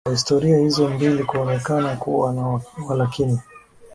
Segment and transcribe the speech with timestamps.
[0.03, 3.39] Kwa historia hizo mbili kunaonekana kuwa na walakini